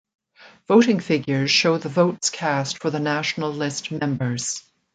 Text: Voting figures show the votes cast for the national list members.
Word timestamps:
Voting 0.67 0.99
figures 0.99 1.51
show 1.51 1.77
the 1.77 1.87
votes 1.87 2.31
cast 2.31 2.79
for 2.79 2.89
the 2.89 2.99
national 2.99 3.51
list 3.53 3.91
members. 3.91 4.63